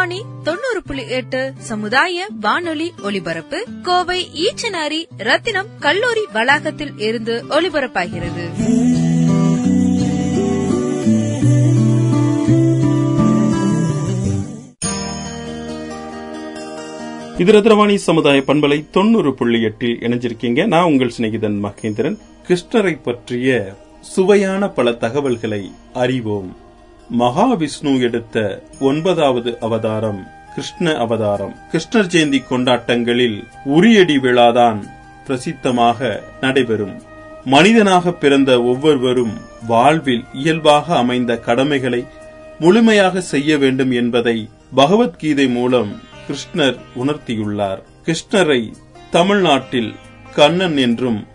[0.00, 8.44] ரத்னவாணி தொண்ணூறு புள்ளி எட்டு சமுதாய வானொலி ஒலிபரப்பு கோவை ஈச்சனாரி ரத்தினம் கல்லூரி வளாகத்தில் இருந்து ஒலிபரப்பாகிறது.
[17.38, 20.66] இது ரத்னவாணி சமுதாய பண்பலை தொண்ணூறு புள்ளி எட்டில் இணைஞ்சிருக்கீங்க.
[20.66, 22.18] நான் உங்கள் சிநேகிதன் மகேந்திரன்.
[22.48, 26.68] கிருஷ்ணரை பற்றிய சுவையான பல தகவல்களை அறிவோம்.
[27.18, 31.54] மகாவிஷ்ணு எடுத்த ஒன்பதாவது அவதாரம் கிருஷ்ண அவதாரம்.
[31.72, 34.84] கிருஷ்ணர் ஜெயந்தி கொண்டாட்டங்களில் உரியடி விழாதான்
[35.26, 37.02] பிரசித்தமாக நடைபெறும்.
[37.44, 39.32] மனிதனாக பிறந்த ஒவ்வொருவரும்
[39.66, 42.06] வாழ்வில் இயல்பாக அமைந்த கடமைகளை
[42.58, 47.78] முழுமையாக செய்ய வேண்டும் என்பதை பகவத்கீதை மூலம் கிருஷ்ணர் உணர்த்தியுள்ளார்.
[48.04, 48.72] கிருஷ்ணரை
[49.10, 49.94] தமிழ்நாட்டில்
[50.34, 51.26] கண்ணன் என்றும்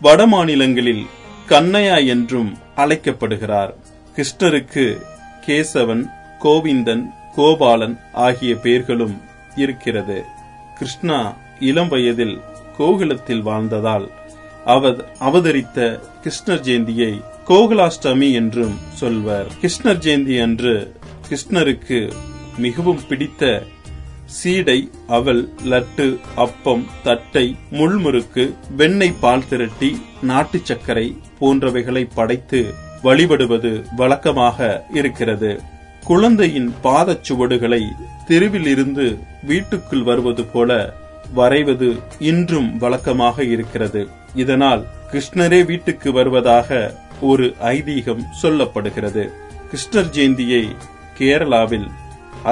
[0.00, 1.06] வட மாநிலங்களில்
[1.48, 3.74] கண்ணையா என்றும் அழைக்கப்படுகிறார்.
[4.16, 5.00] கிருஷ்ணருக்கு
[5.46, 6.04] கேசவன்
[6.42, 7.04] கோவிந்தன்
[7.36, 9.20] கோபாலன் ஆகிய பெயர்களும்
[9.56, 10.24] இருக்கிறது.
[10.78, 12.40] கிருஷ்ணா இளம் வயதில்
[12.78, 14.06] கோகுலத்தில் வாழ்ந்ததால்
[14.64, 19.46] அவர் அவதரித்த கிருஷ்ணர் ஜெயந்தியை கோகுலாஷ்டமி என்றும் சொல்வர்.
[19.60, 20.92] கிருஷ்ணர் ஜெயந்தி அன்று
[21.28, 22.12] கிருஷ்ணருக்கு
[22.56, 23.62] மிகவும் பிடித்த
[24.24, 28.44] சீடை அவல் லட்டு அப்பம் தட்டை முள்முறுக்கு
[28.76, 29.90] வெண்ணெய் பால் திரட்டி
[30.22, 32.74] நாட்டு சர்க்கரை போன்றவைகளை படைத்து
[33.06, 34.68] வழிபடுவது வழக்கமாக
[34.98, 35.50] இருக்கிறது.
[36.10, 37.82] குழந்தையின் பாதச்சுவடுகளை
[38.28, 39.06] தெருவிலிருந்து
[39.50, 40.70] வீட்டுக்குள் வருவது போல
[41.38, 41.88] வரைவது
[42.30, 44.02] இன்றும் வழக்கமாக இருக்கிறது.
[44.42, 46.78] இதனால் கிருஷ்ணரே வீட்டுக்கு வருவதாக
[47.30, 47.46] ஒரு
[47.76, 49.24] ஐதீகம் சொல்லப்படுகிறது.
[49.70, 50.64] கிருஷ்ணர் ஜெயந்தியை
[51.18, 51.88] கேரளாவில்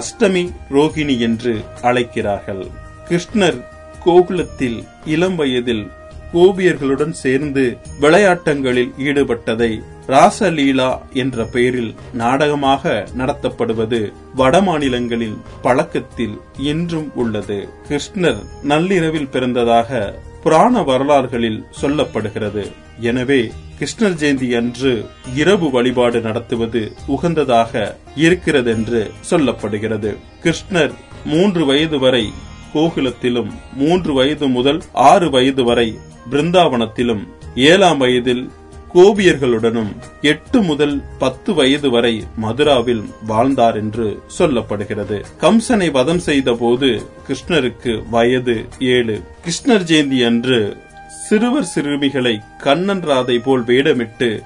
[0.00, 0.44] அஷ்டமி
[0.76, 1.54] ரோகிணி என்று
[1.88, 2.64] அழைக்கிறார்கள்.
[3.08, 3.58] கிருஷ்ணர்
[4.04, 4.78] கோகுலத்தில்
[5.14, 5.84] இளம் வயதில்
[6.32, 7.64] கோபியர்களுடன் சேர்ந்து
[8.00, 9.72] விளையாட்டங்களில் ஈடுபட்டதை
[10.08, 17.68] ராசலீலா என்ற பெயரில் நாடகமாக நடத்தப்படுவது வட மாநிலங்களில் பழக்கத்தில் இன்றும் உள்ளது.
[17.88, 22.64] கிருஷ்ணர் நள்ளிரவில் பிறந்ததாக புராண வரலாறுகளில் சொல்லப்படுகிறது.
[23.00, 30.16] எனவே கிருஷ்ணர் ஜெயந்தி அன்று இரவு வழிபாடு நடத்துவது உகந்ததாக இருக்கிறதென்று சொல்லப்படுகிறது.
[30.42, 30.92] கிருஷ்ணர்
[31.24, 32.32] மூன்று வயது வரை
[32.74, 35.98] கோகுலத்திலும் மூன்று வயது முதல் ஆறு வயது வரை
[36.30, 38.50] பிருந்தாவனத்திலும் ஏழாம் வயதில்
[38.94, 45.24] கோபியர்களுடனும் எட்டு முதல் பத்து வயது வரை மதுராவில் வாழ்ந்தார் என்று சொல்லப்படுகிறது.
[45.40, 49.20] கம்சனை வதம் செய்த போது கிருஷ்ணருக்கு வயது ஏழு.
[49.44, 50.76] கிருஷ்ணர் ஜெயந்தி அன்று
[51.08, 54.42] சிறுவர் சிறுமிகளை கண்ணன் ராதை போல் வேடமிட்டு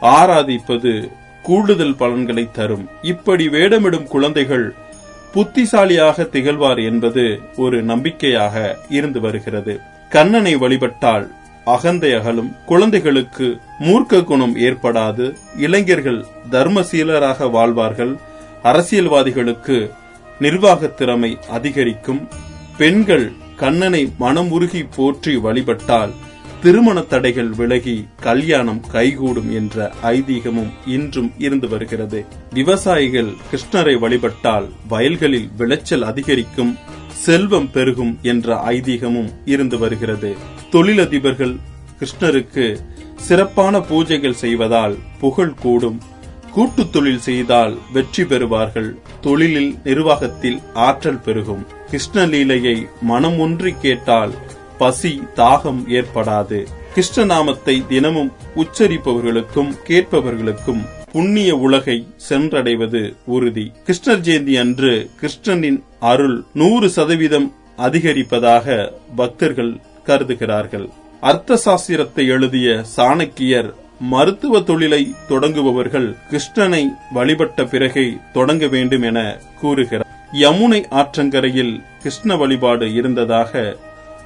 [0.00, 1.10] ஆராதிப்பது
[1.42, 2.88] கூடுதல் பலன்களை தரும்.
[3.02, 4.74] இப்படி வேடமிடும் குழந்தைகள்
[5.32, 9.80] புத்திசாலியாக திகழ்வார் என்பது ஒரு நம்பிக்கையாக இருந்து வருகிறது.
[10.08, 11.34] கண்ணனை வழிபட்டால்
[11.64, 15.36] அகந்தை அகலும் குழந்தைகளுக்கு மூர்க்க குணம் ஏற்படாது.
[15.56, 18.16] இளைஞர்கள் தர்மசீலராக வாழ்வார்கள்.
[18.62, 19.90] அரசியல்வாதிகளுக்கு
[20.40, 22.28] நிர்வாக திறமை அதிகரிக்கும்.
[22.76, 26.12] பெண்கள் கண்ணனை மனம் உருகி போற்றி வழிபட்டால்
[26.62, 32.24] திருமண தடைகள் விலகி கல்யாணம் கைகூடும் என்ற ஐதீகமும் இன்றும் இருந்து வருகிறது.
[32.50, 36.76] விவசாயிகள் கிருஷ்ணரை வழிபட்டால் வயல்களில் விளைச்சல் அதிகரிக்கும்
[37.08, 40.36] செல்வம் பெருகும் என்ற ஐதீகமும் இருந்து வருகிறது.
[40.74, 41.56] தொழிலதிபர்கள்
[41.98, 42.78] கிருஷ்ணருக்கு
[43.16, 46.00] சிறப்பான பூஜைகள் செய்வதால் புகழ் கூடும்.
[46.52, 48.90] கூட்டு தொழில் செய்தால் வெற்றி பெறுவார்கள்.
[49.20, 51.66] தொழிலில் நிர்வாகத்தில் ஆற்றல் பெருகும்.
[51.90, 54.34] கிருஷ்ணலீலையை மனம் ஒன்றி கேட்டால்
[54.78, 56.66] பசி தாகம் ஏற்படாது.
[56.94, 60.82] கிருஷ்ணநாமத்தை தினமும் உச்சரிப்பவர்களுக்கும் கேட்பவர்களுக்கும்
[61.12, 63.72] புண்ணிய உலகை சென்றடைவது உறுதி.
[63.86, 70.88] கிருஷ்ணர் ஜெயந்தி அன்று கிருஷ்ணனின் அருள் நூறு சதவீதம் அதிகரிப்பதாக பக்தர்கள் கருதுகிறார்கள்.
[71.20, 80.06] அர்த்த சாஸ்திரத்தை எழுதிய சாணக்கியர் மருத்துவ தொழிலை தொடங்குபவர்கள் கிருஷ்ணனை வழிபட்ட பிறகே தொடங்க வேண்டும் என கூறுகிறார்.
[80.32, 83.76] யமுனை ஆற்றங்கரையில் கிருஷ்ண வழிபாடு இருந்ததாக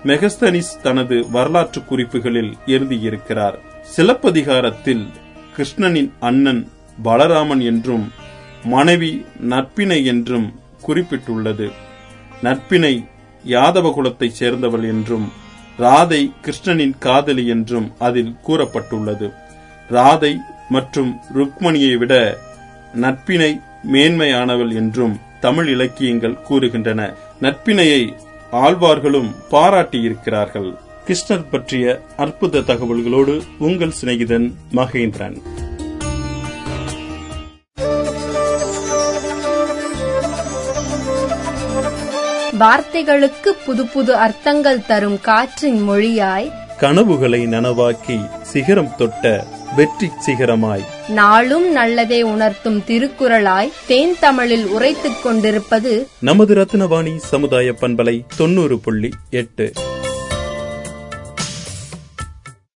[0.06, 3.56] மெகஸ்தனிஸ் தனது வரலாற்று குறிப்புகளில் எழுதியிருக்கிறார்.
[3.82, 5.06] சிலப்பதிகாரத்தில்
[5.56, 6.68] கிருஷ்ணனின் அண்ணன்
[7.04, 8.12] பலராமன் என்றும்
[8.64, 11.70] மனைவி நட்பினை என்றும் குறிப்பிட்டுள்ளது.
[12.42, 13.06] நட்பினை
[13.46, 15.32] யாதவ குலத்தைச் சேர்ந்தவள் என்றும்
[15.78, 19.32] ராதை கிருஷ்ணனின் காதலி என்றும் அதில் கூறப்பட்டுள்ளது.
[19.90, 20.36] ராதை
[20.68, 22.38] மற்றும் ருக்மணியை விட
[22.94, 23.60] நட்பினை
[23.92, 27.14] மேன்மையானவள் என்றும் தமிழ் இலக்கியங்கள் கூறுகின்றன.
[27.40, 28.14] நட்பினையை
[28.52, 30.76] ஆழ்வார்களும் பாராட்டியிருக்கிறார்கள்.
[31.06, 35.36] கிருஷ்ணர் பற்றிய அற்புத தகவல்களோடு உங்கள் சிநேகிதன் மகேந்திரன்.
[42.60, 49.44] வார்த்தைகளுக்கு புது புது அர்த்தங்கள் தரும் காற்றின் மொழியாய் கனவுகளை நனவாக்கி சிகரம் தொட்ட
[49.76, 50.84] வெற்றி சிகரமாய்.
[51.08, 59.72] நாளும் நல்லதே உணர்த்தும் திருக்குறளாய் தேன் தமிழில் உரைத்துக் கொண்டிருப்பது நமது ரத்னவாணி சமுதாய பண்பலை தொண்ணூறு புள்ளி எட்டு.